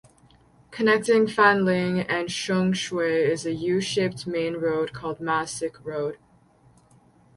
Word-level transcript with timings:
Connecting 0.71 1.27
Fanling 1.27 1.99
and 2.09 2.27
Sheung 2.27 2.73
Shui 2.73 3.21
is 3.21 3.45
an 3.45 3.55
U-shaped 3.59 4.25
main 4.25 4.55
road 4.55 4.93
called 4.93 5.21
Ma 5.21 5.45
Sik 5.45 5.75
Road. 5.85 6.17